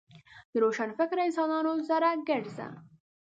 [0.51, 2.67] د روشنفکره انسانانو سره ګرځه.